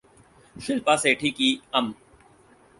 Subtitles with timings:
[0.55, 1.85] شلپا شیٹھی کی ام